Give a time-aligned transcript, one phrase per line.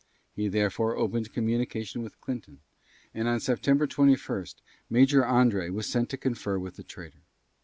[0.35, 2.61] He therefore opened communication with Clinton,
[3.13, 4.47] and on September 21
[4.89, 7.21] Major André was sent to confer with the traitor.